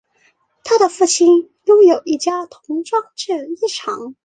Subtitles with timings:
[0.63, 4.15] 他的父亲拥有一家童装制衣厂。